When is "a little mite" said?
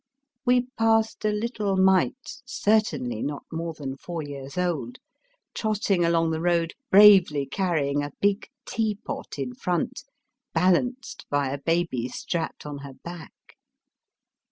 1.25-2.41